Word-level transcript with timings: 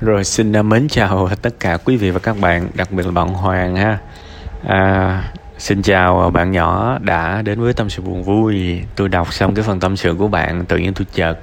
Rồi 0.00 0.24
xin 0.24 0.52
à, 0.56 0.62
mến 0.62 0.88
chào 0.88 1.28
tất 1.42 1.60
cả 1.60 1.78
quý 1.84 1.96
vị 1.96 2.10
và 2.10 2.18
các 2.18 2.36
bạn, 2.40 2.68
đặc 2.74 2.92
biệt 2.92 3.06
là 3.06 3.12
bạn 3.12 3.28
Hoàng 3.28 3.76
ha. 3.76 3.98
À, 4.66 5.22
xin 5.58 5.82
chào 5.82 6.30
bạn 6.30 6.52
nhỏ 6.52 6.98
đã 7.00 7.42
đến 7.42 7.60
với 7.60 7.72
tâm 7.72 7.90
sự 7.90 8.02
buồn 8.02 8.22
vui. 8.22 8.80
Tôi 8.96 9.08
đọc 9.08 9.32
xong 9.32 9.54
cái 9.54 9.62
phần 9.62 9.80
tâm 9.80 9.96
sự 9.96 10.14
của 10.18 10.28
bạn, 10.28 10.64
tự 10.64 10.76
nhiên 10.76 10.94
tôi 10.94 11.06
chợt 11.12 11.38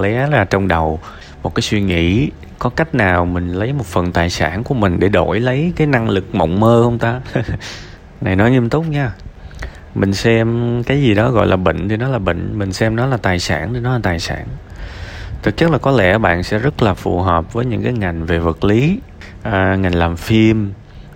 lé 0.00 0.28
ra 0.30 0.44
trong 0.44 0.68
đầu 0.68 1.00
một 1.42 1.54
cái 1.54 1.62
suy 1.62 1.80
nghĩ 1.80 2.30
có 2.58 2.70
cách 2.70 2.94
nào 2.94 3.24
mình 3.24 3.52
lấy 3.52 3.72
một 3.72 3.86
phần 3.86 4.12
tài 4.12 4.30
sản 4.30 4.64
của 4.64 4.74
mình 4.74 5.00
để 5.00 5.08
đổi 5.08 5.40
lấy 5.40 5.72
cái 5.76 5.86
năng 5.86 6.08
lực 6.08 6.34
mộng 6.34 6.60
mơ 6.60 6.80
không 6.84 6.98
ta? 6.98 7.20
này 8.20 8.36
nói 8.36 8.50
nghiêm 8.50 8.68
túc 8.68 8.88
nha. 8.88 9.12
Mình 9.94 10.14
xem 10.14 10.82
cái 10.86 11.02
gì 11.02 11.14
đó 11.14 11.30
gọi 11.30 11.46
là 11.46 11.56
bệnh 11.56 11.88
thì 11.88 11.96
nó 11.96 12.08
là 12.08 12.18
bệnh, 12.18 12.58
mình 12.58 12.72
xem 12.72 12.96
nó 12.96 13.06
là 13.06 13.16
tài 13.16 13.38
sản 13.38 13.74
thì 13.74 13.80
nó 13.80 13.92
là 13.92 14.00
tài 14.02 14.18
sản 14.18 14.46
thực 15.42 15.56
chất 15.56 15.70
là 15.70 15.78
có 15.78 15.90
lẽ 15.90 16.18
bạn 16.18 16.42
sẽ 16.42 16.58
rất 16.58 16.82
là 16.82 16.94
phù 16.94 17.20
hợp 17.20 17.52
với 17.52 17.64
những 17.64 17.82
cái 17.82 17.92
ngành 17.92 18.26
về 18.26 18.38
vật 18.38 18.64
lý 18.64 19.00
à, 19.42 19.76
ngành 19.76 19.94
làm 19.94 20.16
phim 20.16 20.72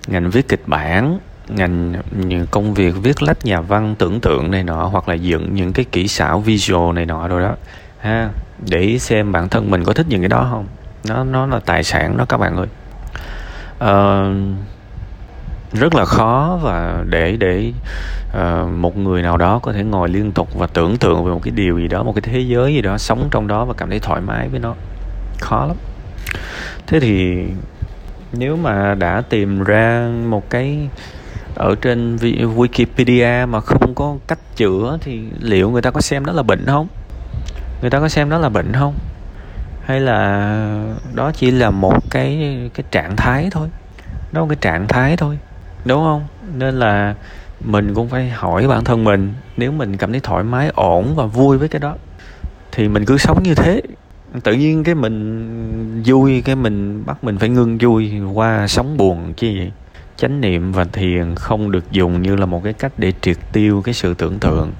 ngành 0.06 0.30
viết 0.30 0.48
kịch 0.48 0.62
bản 0.66 1.18
ngành 1.48 1.94
những 2.10 2.46
công 2.50 2.74
việc 2.74 2.94
viết 3.02 3.22
lách 3.22 3.44
nhà 3.44 3.60
văn 3.60 3.94
tưởng 3.98 4.20
tượng 4.20 4.50
này 4.50 4.62
nọ 4.62 4.86
hoặc 4.86 5.08
là 5.08 5.14
dựng 5.14 5.54
những 5.54 5.72
cái 5.72 5.84
kỹ 5.92 6.08
xảo 6.08 6.40
visual 6.40 6.94
này 6.94 7.06
nọ 7.06 7.28
rồi 7.28 7.42
đó. 7.42 7.54
Ha 8.00 8.30
để 8.58 8.98
xem 8.98 9.32
bản 9.32 9.48
thân 9.48 9.70
mình 9.70 9.84
có 9.84 9.92
thích 9.92 10.06
những 10.08 10.20
cái 10.20 10.28
đó 10.28 10.48
không? 10.50 10.66
Nó 11.08 11.24
nó 11.24 11.46
là 11.46 11.60
tài 11.66 11.84
sản 11.84 12.16
đó 12.16 12.24
các 12.28 12.36
bạn 12.36 12.56
ơi. 12.56 12.66
Uh, 13.84 14.36
rất 15.72 15.94
là 15.94 16.04
khó 16.04 16.58
và 16.62 17.04
để 17.08 17.36
để 17.36 17.72
uh, 18.30 18.70
một 18.70 18.96
người 18.96 19.22
nào 19.22 19.36
đó 19.36 19.58
có 19.58 19.72
thể 19.72 19.84
ngồi 19.84 20.08
liên 20.08 20.32
tục 20.32 20.48
và 20.54 20.66
tưởng 20.66 20.96
tượng 20.96 21.24
về 21.24 21.30
một 21.32 21.40
cái 21.42 21.52
điều 21.56 21.78
gì 21.78 21.88
đó 21.88 22.02
một 22.02 22.12
cái 22.14 22.22
thế 22.22 22.40
giới 22.40 22.74
gì 22.74 22.82
đó 22.82 22.98
sống 22.98 23.28
trong 23.30 23.46
đó 23.46 23.64
và 23.64 23.74
cảm 23.74 23.90
thấy 23.90 24.00
thoải 24.00 24.20
mái 24.20 24.48
với 24.48 24.60
nó 24.60 24.74
khó 25.40 25.66
lắm. 25.66 25.76
Thế 26.86 27.00
thì 27.00 27.44
nếu 28.32 28.56
mà 28.56 28.94
đã 28.94 29.22
tìm 29.28 29.64
ra 29.64 30.08
một 30.28 30.50
cái 30.50 30.88
ở 31.54 31.74
trên 31.80 32.16
Wikipedia 32.56 33.48
mà 33.48 33.60
không 33.60 33.94
có 33.94 34.16
cách 34.28 34.38
chữa 34.56 34.98
thì 35.00 35.20
liệu 35.40 35.70
người 35.70 35.82
ta 35.82 35.90
có 35.90 36.00
xem 36.00 36.24
đó 36.24 36.32
là 36.32 36.42
bệnh 36.42 36.66
không? 36.66 36.88
Người 37.80 37.90
ta 37.90 38.00
có 38.00 38.08
xem 38.08 38.30
đó 38.30 38.38
là 38.38 38.48
bệnh 38.48 38.72
không? 38.72 38.94
Hay 39.84 40.00
là 40.00 40.94
đó 41.14 41.32
chỉ 41.34 41.50
là 41.50 41.70
một 41.70 42.10
cái 42.10 42.58
cái 42.74 42.84
trạng 42.90 43.16
thái 43.16 43.48
thôi? 43.50 43.68
Đó 44.32 44.40
là 44.40 44.40
một 44.40 44.48
cái 44.48 44.58
trạng 44.60 44.88
thái 44.88 45.16
thôi? 45.16 45.38
Đúng 45.84 46.02
không? 46.02 46.26
Nên 46.56 46.78
là 46.78 47.14
mình 47.60 47.94
cũng 47.94 48.08
phải 48.08 48.30
hỏi 48.30 48.68
bản 48.68 48.84
thân 48.84 49.04
mình, 49.04 49.34
nếu 49.56 49.72
mình 49.72 49.96
cảm 49.96 50.12
thấy 50.12 50.20
thoải 50.20 50.44
mái, 50.44 50.70
ổn 50.74 51.14
và 51.14 51.26
vui 51.26 51.58
với 51.58 51.68
cái 51.68 51.80
đó, 51.80 51.94
thì 52.72 52.88
mình 52.88 53.04
cứ 53.04 53.18
sống 53.18 53.42
như 53.42 53.54
thế. 53.54 53.82
Tự 54.42 54.52
nhiên 54.52 54.84
cái 54.84 54.94
mình 54.94 56.02
vui, 56.06 56.42
cái 56.42 56.56
mình 56.56 57.02
bắt 57.06 57.24
mình 57.24 57.38
phải 57.38 57.48
ngưng 57.48 57.78
vui 57.78 58.12
qua 58.34 58.66
sống 58.68 58.96
buồn 58.96 59.34
chứ 59.36 59.46
gì. 59.46 59.70
Chánh 60.16 60.40
niệm 60.40 60.72
và 60.72 60.84
thiền 60.84 61.34
không 61.34 61.70
được 61.70 61.92
dùng 61.92 62.22
như 62.22 62.36
là 62.36 62.46
một 62.46 62.64
cái 62.64 62.72
cách 62.72 62.92
để 62.98 63.12
triệt 63.20 63.36
tiêu 63.52 63.82
cái 63.84 63.94
sự 63.94 64.14
tưởng 64.14 64.38
tượng. 64.38 64.72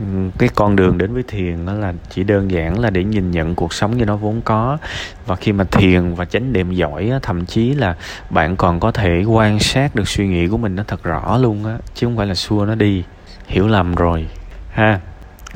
Ừ, 0.00 0.30
cái 0.38 0.48
con 0.54 0.76
đường 0.76 0.98
đến 0.98 1.14
với 1.14 1.22
thiền 1.28 1.66
đó 1.66 1.72
là 1.72 1.92
chỉ 2.10 2.24
đơn 2.24 2.50
giản 2.50 2.78
là 2.78 2.90
để 2.90 3.04
nhìn 3.04 3.30
nhận 3.30 3.54
cuộc 3.54 3.74
sống 3.74 3.96
như 3.96 4.04
nó 4.04 4.16
vốn 4.16 4.40
có. 4.44 4.78
Và 5.26 5.36
khi 5.36 5.52
mà 5.52 5.64
thiền 5.64 6.14
và 6.14 6.24
chánh 6.24 6.52
niệm 6.52 6.72
giỏi 6.72 7.12
thậm 7.22 7.46
chí 7.46 7.74
là 7.74 7.96
bạn 8.30 8.56
còn 8.56 8.80
có 8.80 8.92
thể 8.92 9.24
quan 9.24 9.58
sát 9.58 9.94
được 9.94 10.08
suy 10.08 10.26
nghĩ 10.28 10.48
của 10.48 10.56
mình 10.56 10.76
nó 10.76 10.82
thật 10.86 11.02
rõ 11.02 11.38
luôn 11.38 11.64
á 11.64 11.78
chứ 11.94 12.06
không 12.06 12.16
phải 12.16 12.26
là 12.26 12.34
xua 12.34 12.64
nó 12.64 12.74
đi. 12.74 13.04
Hiểu 13.46 13.68
lầm 13.68 13.94
rồi 13.94 14.26
ha. 14.70 15.00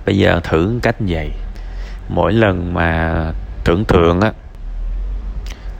Bây 0.07 0.19
giờ 0.19 0.41
thử 0.45 0.79
cách 0.83 0.97
vậy 0.99 1.31
mỗi 2.09 2.33
lần 2.33 2.75
mà 2.75 3.15
tưởng 3.65 3.85
tượng 3.85 4.21
á 4.21 4.33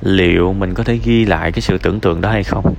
liệu 0.01 0.53
mình 0.53 0.75
có 0.75 0.85
thể 0.85 0.99
ghi 1.05 1.25
lại 1.25 1.53
cái 1.53 1.61
sự 1.61 1.79
tưởng 1.79 2.01
tượng 2.01 2.21
đó 2.21 2.31
hay 2.31 2.45
không? 2.45 2.75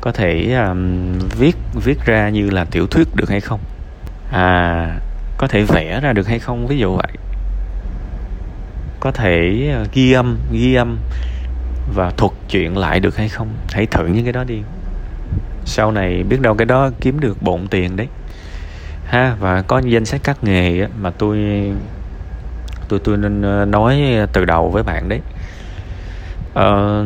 Có 0.00 0.12
thể 0.12 0.54
um, 0.54 1.12
viết 1.38 1.56
viết 1.84 2.04
ra 2.04 2.28
như 2.28 2.50
là 2.50 2.64
tiểu 2.64 2.86
thuyết 2.86 3.08
được 3.16 3.30
hay 3.30 3.40
không? 3.40 3.60
À 4.32 5.00
có 5.38 5.46
thể 5.46 5.62
vẽ 5.62 6.00
ra 6.00 6.12
được 6.12 6.26
hay 6.26 6.38
không? 6.38 6.66
Ví 6.66 6.78
dụ 6.78 6.96
vậy. 6.96 7.12
Có 9.00 9.10
thể 9.10 9.68
ờ, 9.74 9.86
ghi 9.92 10.12
âm 10.12 10.38
ghi 10.52 10.74
âm 10.74 10.98
và 11.94 12.10
thuật 12.10 12.32
chuyện 12.50 12.76
lại 12.76 13.00
được 13.00 13.16
hay 13.16 13.28
không? 13.28 13.48
Hãy 13.70 13.86
thử 13.86 14.06
những 14.06 14.24
cái 14.24 14.32
đó 14.32 14.44
đi. 14.44 14.62
Sau 15.64 15.92
này 15.92 16.22
biết 16.22 16.40
đâu 16.40 16.54
cái 16.54 16.66
đó 16.66 16.90
kiếm 17.00 17.20
được 17.20 17.42
bộn 17.42 17.68
tiền 17.68 17.96
đấy. 17.96 18.08
Ha 19.06 19.36
và 19.40 19.62
có 19.62 19.78
danh 19.78 20.04
sách 20.04 20.20
các 20.24 20.44
nghề 20.44 20.86
mà 21.00 21.10
tôi 21.10 21.38
tôi 22.88 23.00
tôi 23.04 23.16
nên 23.16 23.42
ờ, 23.42 23.64
nói 23.64 24.02
từ 24.32 24.44
đầu 24.44 24.70
với 24.70 24.82
bạn 24.82 25.08
đấy. 25.08 25.20
Ờ, 26.54 27.04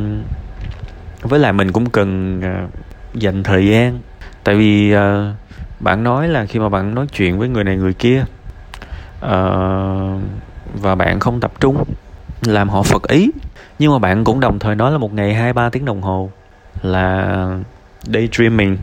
với 1.22 1.40
lại 1.40 1.52
mình 1.52 1.72
cũng 1.72 1.90
cần 1.90 2.40
ờ, 2.42 2.66
dành 3.14 3.42
thời 3.42 3.66
gian. 3.66 4.00
Tại 4.44 4.54
vì 4.54 4.94
uh, 4.94 5.00
bạn 5.82 6.04
nói 6.04 6.28
là 6.28 6.46
khi 6.46 6.58
mà 6.58 6.68
bạn 6.68 6.94
nói 6.94 7.06
chuyện 7.12 7.38
với 7.38 7.48
người 7.48 7.64
này 7.64 7.76
người 7.76 7.94
kia 7.94 8.24
uh, 9.24 10.20
và 10.74 10.94
bạn 10.94 11.20
không 11.20 11.40
tập 11.40 11.52
trung 11.60 11.84
làm 12.42 12.68
họ 12.68 12.82
phật 12.82 13.08
ý 13.08 13.30
nhưng 13.78 13.92
mà 13.92 13.98
bạn 13.98 14.24
cũng 14.24 14.40
đồng 14.40 14.58
thời 14.58 14.74
nói 14.74 14.92
là 14.92 14.98
một 14.98 15.14
ngày 15.14 15.34
hai 15.34 15.52
ba 15.52 15.68
tiếng 15.68 15.84
đồng 15.84 16.02
hồ 16.02 16.30
là 16.82 17.46
daydreaming. 18.02 18.76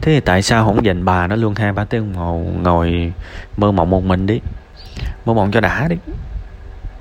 Thế 0.00 0.14
thì 0.14 0.20
tại 0.20 0.42
sao 0.42 0.64
không 0.64 0.84
dành 0.84 1.04
bà 1.04 1.26
nó 1.26 1.36
luôn 1.36 1.54
hai 1.54 1.72
ba 1.72 1.84
tiếng 1.84 2.12
đồng 2.12 2.22
hồ 2.22 2.44
ngồi 2.62 3.12
mơ 3.56 3.72
mộng 3.72 3.90
một 3.90 4.04
mình 4.04 4.26
đi? 4.26 4.40
Mơ 5.26 5.34
mộng 5.34 5.50
cho 5.50 5.60
đã 5.60 5.88
đi. 5.88 5.96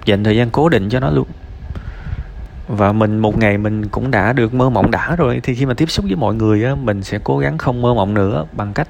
Dành 0.06 0.24
thời 0.24 0.38
gian 0.38 0.50
cố 0.50 0.70
định 0.70 0.90
cho 0.90 1.00
nó 1.00 1.09
luôn 1.09 1.28
và 2.69 2.91
mình 2.91 3.19
một 3.19 3.38
ngày 3.38 3.57
mình 3.57 3.88
cũng 3.88 4.12
đã 4.12 4.34
được 4.34 4.53
mơ 4.53 4.69
mộng 4.69 4.91
đã 4.91 5.16
rồi. 5.16 5.40
Thì 5.44 5.56
khi 5.56 5.66
mà 5.66 5.74
tiếp 5.74 5.91
xúc 5.91 6.06
với 6.06 6.16
mọi 6.16 6.35
người 6.35 6.63
á 6.63 6.75
mình 6.75 7.03
sẽ 7.03 7.19
cố 7.24 7.38
gắng 7.38 7.57
không 7.57 7.81
mơ 7.81 7.94
mộng 7.94 8.13
nữa 8.13 8.46
bằng 8.52 8.74
cách 8.74 8.88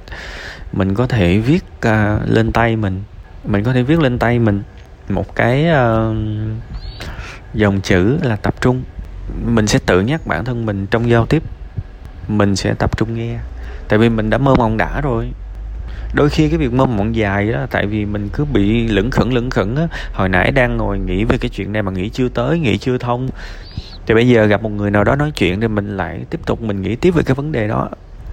mình 0.73 0.95
có 0.95 1.07
thể 1.07 1.37
viết 1.37 1.63
uh, 1.87 2.29
lên 2.29 2.51
tay 2.51 2.75
mình. 2.75 3.03
Mình 3.43 3.63
có 3.63 3.73
thể 3.73 3.83
viết 3.83 3.99
lên 3.99 4.19
tay 4.19 4.39
mình 4.39 4.61
một 5.09 5.35
cái 5.35 5.65
uh, 5.69 6.15
dòng 7.53 7.81
chữ 7.81 8.17
là 8.23 8.35
tập 8.35 8.61
trung. 8.61 8.83
Mình 9.45 9.67
sẽ 9.67 9.79
tự 9.85 10.01
nhắc 10.01 10.27
bản 10.27 10.45
thân 10.45 10.65
mình 10.65 10.87
trong 10.87 11.09
giao 11.09 11.25
tiếp. 11.25 11.43
Mình 12.27 12.55
sẽ 12.55 12.73
tập 12.73 12.97
trung 12.97 13.15
nghe. 13.15 13.37
Tại 13.87 13.99
vì 13.99 14.09
mình 14.09 14.29
đã 14.29 14.37
mơ 14.37 14.55
mộng 14.55 14.77
đã 14.77 15.01
rồi 15.01 15.31
đôi 16.13 16.29
khi 16.29 16.49
cái 16.49 16.57
việc 16.57 16.73
mơ 16.73 16.85
mộng 16.85 17.15
dài 17.15 17.51
đó, 17.51 17.65
tại 17.71 17.85
vì 17.85 18.05
mình 18.05 18.29
cứ 18.33 18.45
bị 18.45 18.87
lững 18.87 19.11
khẩn 19.11 19.29
lững 19.29 19.49
khẩn 19.49 19.75
á. 19.75 19.87
Hồi 20.13 20.29
nãy 20.29 20.51
đang 20.51 20.77
ngồi 20.77 20.99
nghĩ 20.99 21.23
về 21.23 21.37
cái 21.37 21.49
chuyện 21.49 21.73
này 21.73 21.83
mà 21.83 21.91
nghĩ 21.91 22.09
chưa 22.09 22.29
tới, 22.29 22.59
nghĩ 22.59 22.77
chưa 22.77 22.97
thông. 22.97 23.29
Thì 24.05 24.13
bây 24.13 24.27
giờ 24.27 24.45
gặp 24.45 24.63
một 24.63 24.69
người 24.69 24.91
nào 24.91 25.03
đó 25.03 25.15
nói 25.15 25.31
chuyện 25.35 25.61
thì 25.61 25.67
mình 25.67 25.97
lại 25.97 26.19
tiếp 26.29 26.39
tục 26.45 26.61
mình 26.61 26.81
nghĩ 26.81 26.95
tiếp 26.95 27.11
về 27.11 27.23
cái 27.23 27.35
vấn 27.35 27.51
đề 27.51 27.67
đó. 27.67 27.89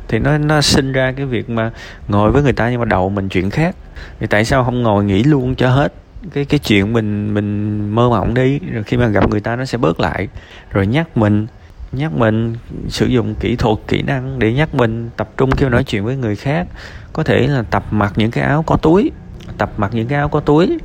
Thì 0.09 0.19
nó 0.19 0.39
nó 0.39 0.61
sinh 0.61 0.93
ra 0.93 1.13
cái 1.13 1.27
việc 1.27 1.51
mà 1.51 1.71
ngồi 2.09 2.31
với 2.31 2.43
người 2.43 2.53
ta 2.53 2.71
nhưng 2.71 2.81
mà 2.81 2.85
đầu 2.85 3.09
mình 3.09 3.29
chuyện 3.29 3.51
khác. 3.51 3.77
Thì 4.21 4.27
tại 4.27 4.45
sao 4.45 4.65
không 4.65 4.83
ngồi 4.83 5.05
nghĩ 5.05 5.23
luôn 5.23 5.55
cho 5.55 5.71
hết 5.71 5.93
cái 6.33 6.45
cái 6.45 6.59
chuyện 6.59 6.93
mình 6.93 7.35
mình 7.35 7.81
mơ 7.95 8.09
mộng 8.09 8.35
đi, 8.35 8.59
rồi 8.73 8.83
khi 8.83 8.97
mà 8.97 9.07
gặp 9.07 9.31
người 9.31 9.41
ta 9.41 9.57
nó 9.57 9.65
sẽ 9.65 9.79
bớt 9.79 10.01
lại. 10.01 10.29
Rồi 10.71 10.87
nhắc 10.87 11.17
mình 11.17 11.47
nhắc 11.93 12.13
mình 12.13 12.55
sử 12.89 13.07
dụng 13.07 13.35
kỹ 13.35 13.57
thuật 13.57 13.79
kỹ 13.89 14.03
năng 14.03 14.39
để 14.39 14.53
nhắc 14.53 14.75
mình 14.75 15.11
tập 15.17 15.29
trung 15.37 15.51
khi 15.51 15.69
nói 15.69 15.85
chuyện 15.85 16.05
với 16.05 16.17
người 16.17 16.37
khác. 16.37 16.67
Có 17.13 17.23
thể 17.23 17.47
là 17.47 17.63
tập 17.63 17.85
mặc 17.91 18.13
những 18.17 18.31
cái 18.31 18.45
áo 18.45 18.63
có 18.63 18.77
túi 18.77 19.11
tập 19.59 19.71
mặc 19.77 19.91
những 19.95 20.09
cái 20.09 20.19
áo 20.19 20.29
có 20.29 20.41
túi 20.41 20.79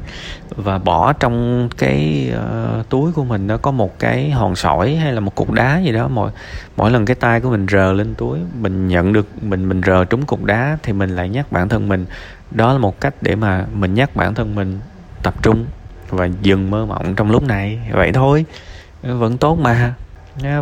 và 0.50 0.78
bỏ 0.78 1.14
trong 1.14 1.70
cái 1.78 2.32
uh, 2.80 2.90
túi 2.90 3.12
của 3.12 3.24
mình 3.24 3.48
nó 3.48 3.58
có 3.58 3.72
một 3.72 4.00
cái 4.00 4.32
hòn 4.32 4.56
sỏi 4.56 4.96
hay 4.96 5.14
là 5.14 5.20
một 5.20 5.36
cục 5.36 5.52
đá 5.52 5.80
gì 5.80 5.92
đó. 5.92 6.08
Mỗi 6.08 6.32
mỗi 6.78 6.92
lần 6.92 7.06
cái 7.06 7.16
tay 7.16 7.42
của 7.42 7.50
mình 7.50 7.66
rờ 7.72 7.94
lên 7.94 8.14
túi 8.16 8.40
mình 8.62 8.88
nhận 8.88 9.14
được 9.14 9.28
mình 9.42 9.70
mình 9.70 9.82
rờ 9.86 10.06
trúng 10.06 10.26
cục 10.26 10.44
đá 10.44 10.78
thì 10.84 10.94
mình 10.94 11.10
lại 11.10 11.30
nhắc 11.30 11.52
bản 11.52 11.70
thân 11.70 11.90
mình. 11.90 12.06
Đó 12.52 12.74
là 12.74 12.80
một 12.80 13.02
cách 13.02 13.14
để 13.22 13.36
mà 13.36 13.66
mình 13.74 13.94
nhắc 13.94 14.16
bản 14.16 14.34
thân 14.34 14.56
mình 14.56 14.80
tập 15.24 15.44
trung 15.44 15.66
và 16.10 16.30
dừng 16.42 16.72
mơ 16.72 16.86
mộng 16.86 17.16
trong 17.16 17.32
lúc 17.32 17.44
này. 17.44 17.80
Vậy 17.92 18.12
thôi 18.12 18.46
vẫn 19.02 19.38
tốt 19.38 19.60
mà 19.60 19.94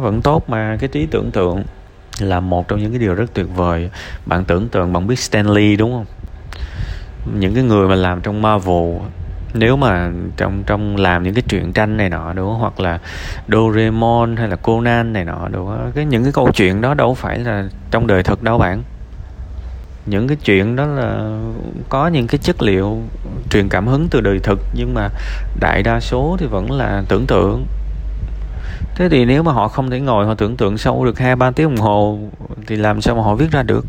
vẫn 0.02 0.22
tốt 0.22 0.50
mà. 0.50 0.78
Cái 0.80 0.90
trí 0.90 1.06
tưởng 1.06 1.32
tượng 1.32 1.64
là 2.20 2.40
một 2.40 2.68
trong 2.68 2.80
những 2.80 2.92
cái 2.92 3.00
điều 3.00 3.16
rất 3.16 3.34
tuyệt 3.34 3.48
vời. 3.56 3.90
Bạn 4.26 4.46
tưởng 4.46 4.70
tượng, 4.70 4.94
bạn 4.94 5.08
biết 5.08 5.20
Stanley 5.20 5.76
đúng 5.76 5.92
không? 5.92 6.06
Những 7.40 7.56
cái 7.56 7.64
người 7.64 7.88
mà 7.88 7.96
làm 7.96 8.22
trong 8.22 8.42
Marvel 8.42 8.98
nếu 9.54 9.78
mà 9.78 10.12
trong 10.38 10.64
trong 10.64 10.96
làm 10.96 11.24
những 11.24 11.34
cái 11.34 11.44
truyện 11.48 11.74
tranh 11.74 11.98
này 11.98 12.10
nọ, 12.10 12.34
đúng 12.34 12.50
không? 12.50 12.60
hoặc 12.60 12.80
là 12.80 13.00
Doraemon 13.48 14.36
hay 14.36 14.48
là 14.48 14.56
Conan 14.56 15.14
này 15.14 15.26
nọ, 15.26 15.48
đúng 15.52 15.68
không? 15.68 15.92
cái 15.96 16.06
những 16.06 16.24
cái 16.24 16.32
câu 16.32 16.52
chuyện 16.52 16.82
đó 16.82 16.94
đâu 16.94 17.14
phải 17.14 17.40
là 17.40 17.66
trong 17.92 18.08
đời 18.08 18.24
thực 18.24 18.44
đâu 18.44 18.58
bạn. 18.58 18.84
Những 20.06 20.28
cái 20.28 20.38
chuyện 20.46 20.76
đó 20.76 20.86
là 20.86 21.40
có 21.90 22.08
những 22.08 22.28
cái 22.28 22.40
chất 22.44 22.62
liệu 22.62 23.02
truyền 23.50 23.70
cảm 23.70 23.88
hứng 23.88 24.08
từ 24.12 24.22
đời 24.22 24.40
thực, 24.40 24.60
nhưng 24.74 24.94
mà 24.94 25.10
đại 25.60 25.84
đa 25.84 26.00
số 26.00 26.38
thì 26.40 26.46
vẫn 26.46 26.72
là 26.72 27.04
tưởng 27.10 27.26
tượng 27.28 27.66
thế 28.96 29.10
thì 29.10 29.26
nếu 29.26 29.44
mà 29.44 29.52
họ 29.52 29.68
không 29.68 29.90
thể 29.90 30.00
ngồi 30.00 30.26
họ 30.26 30.34
tưởng 30.34 30.58
tượng 30.58 30.78
sâu 30.78 31.06
được 31.06 31.20
hai 31.20 31.36
ba 31.36 31.52
tiếng 31.52 31.76
đồng 31.76 31.86
hồ 31.86 32.20
thì 32.68 32.76
làm 32.76 33.02
sao 33.02 33.16
mà 33.16 33.22
họ 33.22 33.36
viết 33.36 33.52
ra 33.52 33.64
được? 33.64 33.86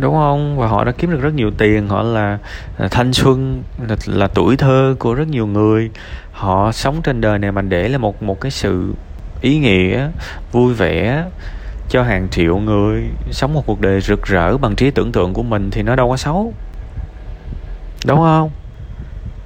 Đúng 0.00 0.14
không? 0.14 0.58
Và 0.58 0.66
họ 0.66 0.84
đã 0.84 0.92
kiếm 0.92 1.10
được 1.10 1.20
rất 1.20 1.34
nhiều 1.34 1.50
tiền 1.58 1.88
họ 1.88 2.02
là, 2.02 2.38
là 2.78 2.88
thanh 2.88 3.12
xuân 3.12 3.62
là, 3.88 3.96
là 4.06 4.28
tuổi 4.28 4.56
thơ 4.56 4.94
của 4.98 5.14
rất 5.14 5.28
nhiều 5.28 5.46
người. 5.46 5.90
Họ 6.32 6.72
sống 6.72 7.02
trên 7.02 7.20
đời 7.20 7.38
này 7.38 7.52
mà 7.52 7.62
để 7.62 7.88
là 7.88 7.98
một 7.98 8.22
một 8.22 8.40
cái 8.40 8.50
sự 8.50 8.94
ý 9.40 9.58
nghĩa 9.58 10.08
vui 10.52 10.74
vẻ 10.74 11.24
cho 11.88 12.02
hàng 12.02 12.28
triệu 12.30 12.58
người. 12.58 13.04
Sống 13.30 13.54
một 13.54 13.62
cuộc 13.66 13.80
đời 13.80 14.00
rực 14.00 14.26
rỡ 14.26 14.56
bằng 14.56 14.76
trí 14.76 14.90
tưởng 14.90 15.12
tượng 15.12 15.34
của 15.34 15.42
mình 15.42 15.70
thì 15.70 15.82
nó 15.82 15.96
đâu 15.96 16.10
có 16.10 16.16
xấu. 16.16 16.52
Đúng 18.06 18.18
không? 18.18 18.50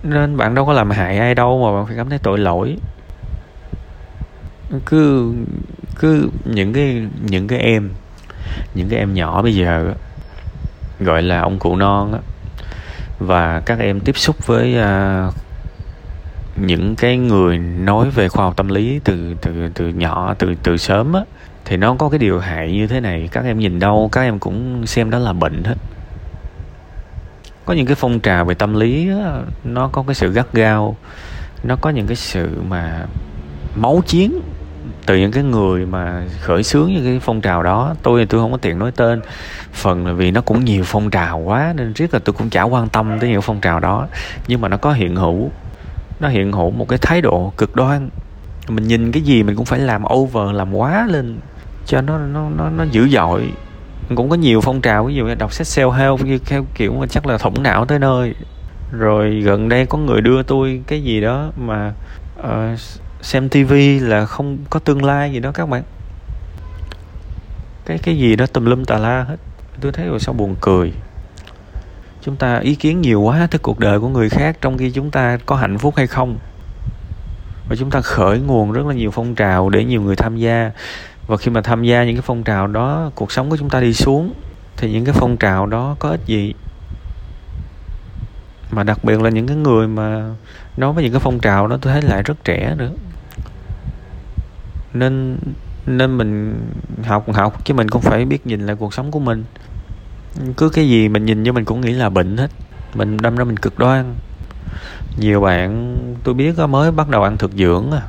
Nên 0.03 0.37
bạn 0.37 0.55
đâu 0.55 0.67
có 0.67 0.73
làm 0.73 0.91
hại 0.91 1.19
ai 1.19 1.35
đâu 1.35 1.63
mà 1.65 1.79
bạn 1.79 1.87
phải 1.87 1.97
cảm 1.97 2.09
thấy 2.09 2.19
tội 2.19 2.39
lỗi 2.39 2.77
cứ 4.87 5.33
cứ 6.01 6.29
những 6.45 6.73
cái 6.73 7.07
những 7.23 7.49
cái 7.49 7.59
em 7.59 7.91
những 8.75 8.89
cái 8.89 8.99
em 8.99 9.15
nhỏ 9.15 9.43
bây 9.43 9.55
giờ 9.55 9.95
gọi 11.01 11.23
là 11.23 11.41
ông 11.41 11.59
cụ 11.59 11.77
non 11.77 12.13
á 12.13 12.19
và 13.19 13.61
các 13.61 13.79
em 13.79 14.01
tiếp 14.01 14.17
xúc 14.17 14.47
với 14.47 14.77
uh, 14.81 15.35
những 16.57 16.97
cái 16.97 17.17
người 17.17 17.59
nói 17.59 18.11
về 18.11 18.29
khoa 18.29 18.45
học 18.45 18.57
tâm 18.57 18.69
lý 18.69 19.01
từ 19.05 19.35
từ 19.43 19.69
từ 19.75 19.89
nhỏ 19.89 20.35
từ 20.39 20.55
từ 20.63 20.77
sớm 20.77 21.13
á 21.13 21.23
thì 21.65 21.77
nó 21.77 21.95
có 21.95 22.09
cái 22.09 22.19
điều 22.19 22.39
hại 22.39 22.73
như 22.73 22.87
thế 22.87 23.01
này. 23.01 23.29
Các 23.33 23.45
em 23.45 23.59
nhìn 23.59 23.79
đâu 23.79 24.09
các 24.13 24.21
em 24.21 24.39
cũng 24.39 24.87
xem 24.87 25.11
đó 25.11 25.19
là 25.19 25.33
bệnh 25.33 25.65
hết. 25.65 25.75
Có 27.65 27.75
những 27.75 27.87
cái 27.87 27.95
phong 27.95 28.21
trào 28.21 28.45
về 28.45 28.55
tâm 28.55 28.75
lý 28.75 29.09
á, 29.11 29.41
nó 29.65 29.89
có 29.89 30.05
cái 30.07 30.15
sự 30.15 30.33
gắt 30.33 30.53
gao 30.53 30.97
nó 31.63 31.77
có 31.77 31.91
những 31.91 32.07
cái 32.07 32.17
sự 32.17 32.49
mà 32.69 33.07
máu 33.77 34.03
chiến 34.07 34.41
từ 35.07 35.17
những 35.17 35.33
cái 35.33 35.43
người 35.43 35.87
mà 35.87 36.23
khởi 36.41 36.63
xướng 36.63 36.93
những 36.93 37.05
cái 37.05 37.21
phong 37.23 37.41
trào 37.41 37.63
đó 37.63 37.95
tôi 38.03 38.21
thì 38.21 38.27
tôi 38.27 38.41
không 38.41 38.53
có 38.53 38.59
tiện 38.59 38.79
nói 38.79 38.93
tên. 38.93 39.21
Phần 39.73 40.07
là 40.07 40.13
vì 40.13 40.31
nó 40.31 40.41
cũng 40.41 40.65
nhiều 40.65 40.85
phong 40.87 41.11
trào 41.11 41.39
quá 41.39 41.73
nên 41.77 41.93
riết 41.93 42.15
là 42.15 42.21
tôi 42.25 42.35
cũng 42.39 42.51
chả 42.51 42.63
quan 42.63 42.89
tâm 42.89 43.19
tới 43.21 43.31
những 43.31 43.43
phong 43.43 43.61
trào 43.61 43.81
đó. 43.81 44.07
Nhưng 44.47 44.61
mà 44.61 44.69
nó 44.69 44.77
có 44.77 44.93
hiện 44.93 45.17
hữu 45.17 45.51
nó 46.21 46.29
hiện 46.29 46.53
hữu 46.53 46.71
một 46.71 46.89
cái 46.89 46.99
thái 47.03 47.21
độ 47.21 47.53
cực 47.57 47.77
đoan. 47.77 48.09
Mình 48.69 48.89
nhìn 48.89 49.13
cái 49.13 49.23
gì 49.23 49.43
mình 49.43 49.57
cũng 49.57 49.65
phải 49.65 49.79
làm 49.79 50.03
over 50.15 50.55
làm 50.55 50.75
quá 50.75 51.07
lên 51.07 51.39
cho 51.87 52.01
nó 52.01 52.19
nó 52.19 52.49
nó 52.57 52.71
nó 52.71 52.85
dữ 52.91 53.09
dội. 53.09 53.53
Cũng 54.15 54.31
có 54.31 54.37
nhiều 54.37 54.61
phong 54.61 54.81
trào 54.81 55.05
ví 55.05 55.15
dụ 55.15 55.25
như 55.25 55.35
đọc 55.35 55.53
sách 55.53 55.67
self 55.67 55.91
help 55.91 56.25
như 56.25 56.39
theo 56.39 56.67
kiểu 56.75 56.95
mà 56.95 57.07
chắc 57.07 57.27
là 57.27 57.39
thủng 57.39 57.63
não 57.63 57.85
tới 57.85 57.99
nơi. 57.99 58.35
Rồi 58.93 59.41
gần 59.41 59.69
đây 59.69 59.87
có 59.87 59.99
người 59.99 60.21
đưa 60.21 60.43
tôi 60.43 60.83
cái 60.87 61.03
gì 61.03 61.21
đó 61.21 61.51
mà 61.57 61.93
uh, 62.41 62.79
xem 63.23 63.49
tivi 63.49 63.99
là 63.99 64.27
không 64.27 64.59
có 64.71 64.81
tương 64.81 65.05
lai 65.05 65.33
gì 65.33 65.41
đó 65.41 65.53
các 65.53 65.69
bạn. 65.69 65.83
Cái 67.87 67.99
cái 67.99 68.19
gì 68.19 68.37
đó 68.37 68.47
tùm 68.47 68.65
lum 68.65 68.85
tà 68.85 68.99
la 68.99 69.23
hết. 69.23 69.37
Tôi 69.81 69.93
thấy 69.93 70.07
rồi 70.07 70.21
sao 70.21 70.35
buồn 70.35 70.57
cười. 70.61 70.93
Chúng 72.23 72.37
ta 72.37 72.59
ý 72.59 72.75
kiến 72.75 73.01
nhiều 73.01 73.21
quá 73.21 73.49
tới 73.51 73.59
cuộc 73.59 73.79
đời 73.79 74.01
của 74.01 74.09
người 74.09 74.29
khác 74.29 74.57
trong 74.61 74.79
khi 74.79 74.91
chúng 74.91 75.11
ta 75.11 75.39
có 75.47 75.57
hạnh 75.57 75.79
phúc 75.79 75.95
hay 75.97 76.07
không. 76.07 76.39
Và 77.69 77.77
chúng 77.77 77.91
ta 77.91 78.01
khởi 78.01 78.39
nguồn 78.39 78.73
rất 78.73 78.87
là 78.87 78.95
nhiều 78.95 79.11
phong 79.11 79.35
trào 79.35 79.69
để 79.69 79.85
nhiều 79.85 80.03
người 80.03 80.17
tham 80.17 80.37
gia. 80.37 80.71
Và 81.27 81.37
khi 81.37 81.51
mà 81.51 81.61
tham 81.61 81.83
gia 81.83 82.05
những 82.05 82.17
cái 82.17 82.23
phong 82.23 82.43
trào 82.43 82.67
đó, 82.67 83.11
cuộc 83.15 83.33
sống 83.33 83.51
của 83.51 83.57
chúng 83.57 83.71
ta 83.71 83.81
đi 83.81 83.95
xuống, 83.95 84.35
thì 84.77 84.93
những 84.93 85.05
cái 85.05 85.15
phong 85.19 85.37
trào 85.37 85.67
đó 85.67 85.97
có 85.99 86.09
ích 86.09 86.21
gì? 86.27 86.55
Mà 88.73 88.83
đặc 88.83 89.05
biệt 89.05 89.21
là 89.21 89.31
những 89.31 89.47
cái 89.47 89.57
người 89.57 89.89
mà 89.89 90.31
nói 90.77 90.93
với 90.93 91.05
những 91.05 91.13
cái 91.13 91.21
phong 91.21 91.41
trào 91.41 91.69
đó, 91.69 91.79
tôi 91.81 91.93
thấy 91.93 92.03
lại 92.03 92.23
rất 92.23 92.45
trẻ 92.45 92.75
nữa. 92.79 92.91
Nên 94.95 95.39
nên 95.87 96.19
mình 96.19 96.61
học 97.05 97.33
học, 97.33 97.65
chứ 97.65 97.75
mình 97.75 97.89
cũng 97.89 98.03
phải 98.03 98.25
biết 98.25 98.47
nhìn 98.47 98.67
lại 98.67 98.77
cuộc 98.77 98.95
sống 98.95 99.11
của 99.11 99.21
mình. 99.21 99.45
Cứ 100.57 100.69
cái 100.69 100.89
gì 100.89 101.09
mình 101.09 101.25
nhìn 101.25 101.43
như 101.43 101.53
mình 101.53 101.65
cũng 101.65 101.81
nghĩ 101.81 101.93
là 101.93 102.09
bệnh 102.09 102.37
hết. 102.37 102.51
Mình 102.95 103.17
đâm 103.17 103.37
ra 103.37 103.45
mình 103.45 103.57
cực 103.57 103.79
đoan. 103.79 104.15
Nhiều 105.19 105.41
bạn, 105.41 105.97
tôi 106.25 106.35
biết 106.35 106.59
mới 106.59 106.93
bắt 106.93 107.09
đầu 107.09 107.23
ăn 107.23 107.37
thực 107.37 107.53
dưỡng 107.53 107.91
à 107.91 108.03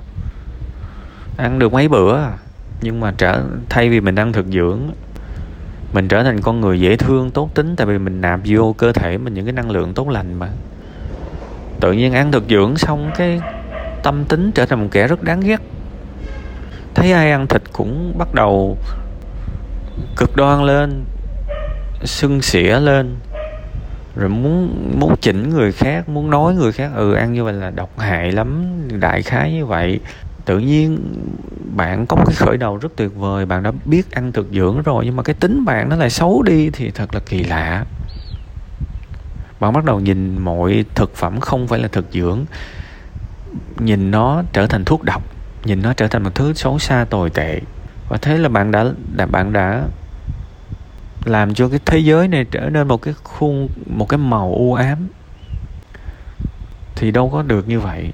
ăn 1.37 1.59
được 1.59 1.73
mấy 1.73 1.87
bữa 1.87 2.17
à 2.17 2.37
nhưng 2.81 2.99
mà 2.99 3.13
trở, 3.17 3.43
thay 3.69 3.89
vì 3.89 4.01
mình 4.01 4.15
ăn 4.15 4.33
thực 4.33 4.45
dưỡng 4.45 4.79
mình 5.93 6.07
trở 6.07 6.23
thành 6.23 6.41
con 6.41 6.61
người 6.61 6.79
dễ 6.79 6.95
thương, 6.95 7.31
tốt 7.31 7.49
tính, 7.55 7.75
tại 7.75 7.87
vì 7.87 7.97
mình 7.97 8.21
nạp 8.21 8.39
vô 8.45 8.75
cơ 8.77 8.91
thể 8.91 9.17
mình 9.17 9.33
những 9.33 9.45
cái 9.45 9.53
năng 9.53 9.71
lượng 9.71 9.93
tốt 9.93 10.09
lành 10.09 10.33
mà. 10.33 10.49
Tự 11.79 11.91
nhiên 11.91 12.13
ăn 12.13 12.31
thực 12.31 12.43
dưỡng 12.49 12.77
xong 12.77 13.11
cái 13.17 13.41
tâm 14.03 14.25
tính 14.25 14.51
trở 14.51 14.65
thành 14.65 14.81
một 14.81 14.87
kẻ 14.91 15.07
rất 15.07 15.23
đáng 15.23 15.39
ghét. 15.39 15.61
Thấy 16.95 17.11
ai 17.11 17.31
ăn 17.31 17.47
thịt 17.47 17.61
cũng 17.73 18.17
bắt 18.17 18.33
đầu 18.33 18.77
cực 20.17 20.35
đoan 20.35 20.63
lên, 20.63 21.03
sưng 22.03 22.41
xỉa 22.41 22.79
lên. 22.79 23.15
Rồi 24.15 24.29
muốn 24.29 24.75
muốn 24.99 25.15
chỉnh 25.21 25.49
người 25.49 25.71
khác, 25.71 26.09
muốn 26.09 26.29
nói 26.29 26.53
người 26.53 26.71
khác 26.71 26.91
ừ 26.95 27.13
ăn 27.13 27.33
như 27.33 27.43
vậy 27.43 27.53
là 27.53 27.69
độc 27.69 27.99
hại 27.99 28.31
lắm, 28.31 28.65
đại 28.99 29.21
khái 29.21 29.53
như 29.53 29.65
vậy 29.65 29.99
tự 30.45 30.59
nhiên 30.59 30.99
bạn 31.75 32.05
có 32.05 32.15
một 32.15 32.23
cái 32.25 32.35
khởi 32.35 32.57
đầu 32.57 32.77
rất 32.77 32.89
tuyệt 32.95 33.15
vời 33.15 33.45
bạn 33.45 33.63
đã 33.63 33.71
biết 33.85 34.11
ăn 34.11 34.31
thực 34.31 34.47
dưỡng 34.51 34.81
rồi 34.81 35.05
nhưng 35.05 35.15
mà 35.15 35.23
cái 35.23 35.33
tính 35.33 35.65
bạn 35.65 35.89
nó 35.89 35.95
lại 35.95 36.09
xấu 36.09 36.43
đi 36.43 36.69
thì 36.69 36.91
thật 36.91 37.13
là 37.13 37.19
kỳ 37.19 37.43
lạ. 37.43 37.85
Bạn 39.59 39.73
bắt 39.73 39.85
đầu 39.85 39.99
nhìn 39.99 40.37
mọi 40.37 40.85
thực 40.95 41.15
phẩm 41.15 41.39
không 41.39 41.67
phải 41.67 41.79
là 41.79 41.87
thực 41.87 42.05
dưỡng. 42.11 42.45
Nhìn 43.79 44.11
nó 44.11 44.43
trở 44.53 44.67
thành 44.67 44.85
thuốc 44.85 45.03
độc 45.03 45.23
nhìn 45.65 45.81
nó 45.81 45.93
trở 45.93 46.07
thành 46.07 46.23
một 46.23 46.35
thứ 46.35 46.53
xấu 46.53 46.79
xa 46.79 47.05
tồi 47.09 47.29
tệ. 47.29 47.59
Và 48.09 48.17
thế 48.17 48.37
là 48.37 48.49
bạn 48.49 48.71
đã, 48.71 48.85
đã 49.15 49.25
bạn 49.25 49.53
đã 49.53 49.83
làm 51.25 51.53
cho 51.53 51.69
cái 51.69 51.79
thế 51.85 51.99
giới 51.99 52.27
này 52.27 52.45
trở 52.51 52.69
nên 52.69 52.87
một 52.87 53.01
cái 53.01 53.13
khuôn 53.23 53.67
một 53.85 54.09
cái 54.09 54.17
màu 54.17 54.53
u 54.53 54.73
ám. 54.73 55.07
Thì 56.95 57.11
đâu 57.11 57.29
có 57.29 57.41
được 57.41 57.67
như 57.67 57.79
vậy 57.79 58.13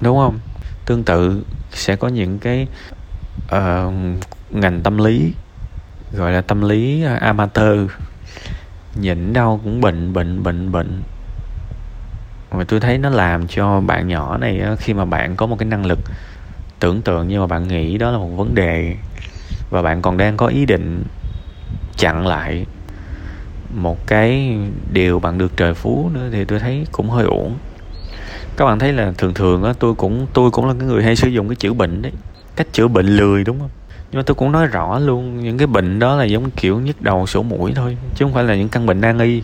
đúng 0.00 0.16
không? 0.16 0.38
Tương 0.86 1.04
tự 1.04 1.44
sẽ 1.72 1.96
có 1.96 2.08
những 2.08 2.38
cái 2.38 2.66
uh, 3.46 3.92
ngành 4.50 4.80
tâm 4.82 4.98
lý 4.98 5.32
gọi 6.12 6.32
là 6.32 6.40
tâm 6.40 6.68
lý 6.68 7.02
ờ, 7.02 7.14
amateur. 7.14 7.90
Nhịn 8.94 9.32
đau 9.32 9.60
cũng 9.64 9.80
bệnh 9.80 10.12
bệnh 10.12 10.42
bệnh 10.42 10.72
bệnh. 10.72 11.02
Mà 12.52 12.64
tôi 12.64 12.80
thấy 12.80 12.98
nó 12.98 13.10
làm 13.10 13.48
cho 13.48 13.80
bạn 13.80 14.08
nhỏ 14.08 14.36
này 14.36 14.62
khi 14.78 14.94
mà 14.94 15.04
bạn 15.04 15.36
có 15.36 15.46
một 15.46 15.56
cái 15.58 15.68
năng 15.68 15.86
lực 15.86 15.98
tưởng 16.80 17.02
tượng 17.02 17.28
nhưng 17.28 17.40
mà 17.40 17.46
bạn 17.46 17.68
nghĩ 17.68 17.98
đó 17.98 18.10
là 18.10 18.18
một 18.18 18.28
vấn 18.28 18.54
đề 18.54 18.96
và 19.70 19.82
bạn 19.82 20.02
còn 20.02 20.16
đang 20.16 20.36
có 20.36 20.46
ý 20.46 20.66
định 20.66 21.04
chặn 21.96 22.26
lại 22.26 22.66
một 23.74 24.06
cái 24.06 24.58
điều 24.92 25.20
bạn 25.20 25.38
được 25.38 25.56
trời 25.56 25.74
phú 25.74 26.10
nữa 26.14 26.28
thì 26.32 26.44
tôi 26.44 26.58
thấy 26.58 26.86
cũng 26.92 27.10
hơi 27.10 27.24
uổng 27.24 27.56
các 28.60 28.66
bạn 28.66 28.78
thấy 28.78 28.92
là 28.92 29.12
thường 29.18 29.34
thường 29.34 29.62
á, 29.62 29.72
tôi 29.78 29.94
cũng 29.94 30.26
tôi 30.32 30.50
cũng 30.50 30.66
là 30.68 30.74
cái 30.78 30.88
người 30.88 31.02
hay 31.02 31.16
sử 31.16 31.28
dụng 31.28 31.48
cái 31.48 31.56
chữ 31.56 31.72
bệnh 31.72 32.02
đấy. 32.02 32.12
Cách 32.56 32.66
chữa 32.72 32.88
bệnh 32.88 33.06
lười, 33.06 33.44
đúng 33.44 33.58
không? 33.60 33.68
Nhưng 34.10 34.18
mà 34.18 34.22
tôi 34.26 34.34
cũng 34.34 34.52
nói 34.52 34.66
rõ 34.66 34.98
luôn, 34.98 35.40
những 35.42 35.58
cái 35.58 35.66
bệnh 35.66 35.98
đó 35.98 36.16
là 36.16 36.24
giống 36.24 36.50
kiểu 36.50 36.80
nhức 36.80 37.02
đầu 37.02 37.26
sổ 37.26 37.42
mũi 37.42 37.72
thôi, 37.74 37.96
chứ 38.14 38.24
không 38.24 38.34
phải 38.34 38.44
là 38.44 38.56
những 38.56 38.68
căn 38.68 38.86
bệnh 38.86 39.00
nan 39.00 39.18
y. 39.18 39.42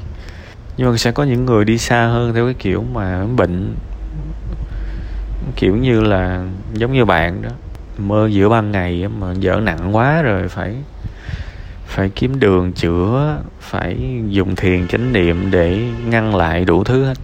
Nhưng 0.76 0.90
mà 0.90 0.96
sẽ 0.96 1.12
có 1.12 1.24
những 1.24 1.44
người 1.44 1.64
đi 1.64 1.78
xa 1.78 2.06
hơn 2.06 2.34
theo 2.34 2.44
cái 2.44 2.54
kiểu 2.54 2.84
mà 2.92 3.26
bệnh, 3.36 3.74
kiểu 5.56 5.76
như 5.76 6.00
là 6.00 6.46
giống 6.74 6.92
như 6.92 7.04
bạn 7.04 7.42
đó. 7.42 7.50
Mơ 7.98 8.28
giữa 8.32 8.48
ban 8.48 8.70
ngày 8.70 9.08
mà 9.18 9.34
dở 9.38 9.60
nặng 9.62 9.96
quá 9.96 10.22
rồi 10.22 10.48
phải 10.48 10.74
phải 11.86 12.08
kiếm 12.08 12.40
đường 12.40 12.72
chữa, 12.72 13.38
phải 13.60 14.22
dùng 14.28 14.56
thiền 14.56 14.88
chánh 14.88 15.12
niệm 15.12 15.50
để 15.50 15.82
ngăn 16.06 16.36
lại 16.36 16.64
đủ 16.64 16.84
thứ 16.84 17.04
hết 17.04 17.14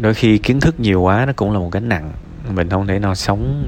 đôi 0.00 0.14
khi 0.14 0.38
kiến 0.38 0.60
thức 0.60 0.80
nhiều 0.80 1.00
quá 1.00 1.24
nó 1.26 1.32
cũng 1.36 1.52
là 1.52 1.58
một 1.58 1.72
gánh 1.72 1.88
nặng, 1.88 2.12
mình 2.54 2.70
không 2.70 2.86
thể 2.86 2.98
nào 2.98 3.14
sống 3.14 3.64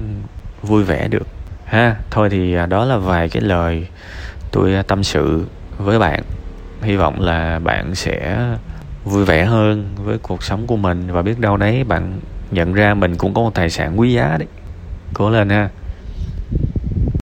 vui 0.63 0.85
vẻ 0.85 1.09
được. 1.09 1.27
Ha, 1.65 1.97
thôi 2.11 2.31
thì 2.31 2.55
à, 2.55 2.67
đó 2.67 2.85
là 2.85 2.97
vài 2.97 3.29
cái 3.29 3.43
lời 3.43 3.87
tôi 4.53 4.75
à, 4.75 4.83
tâm 4.83 5.05
sự 5.05 5.47
với 5.79 5.99
bạn. 5.99 6.23
Hy 6.83 6.97
vọng 6.97 7.21
là 7.21 7.59
bạn 7.59 7.95
sẽ 7.95 8.47
vui 9.05 9.25
vẻ 9.25 9.45
hơn 9.45 9.95
với 9.97 10.19
cuộc 10.19 10.43
sống 10.43 10.67
của 10.67 10.77
mình. 10.77 11.13
Và 11.13 11.23
biết 11.23 11.39
đâu 11.39 11.57
đấy 11.57 11.85
bạn 11.85 12.21
nhận 12.51 12.73
ra 12.73 12.95
mình 12.95 13.17
cũng 13.17 13.35
có 13.35 13.43
một 13.43 13.55
tài 13.55 13.71
sản 13.71 14.01
quý 14.01 14.13
giá 14.13 14.37
đấy. 14.39 14.49
Cố 15.15 15.31
lên 15.31 15.49
ha. 15.49 15.69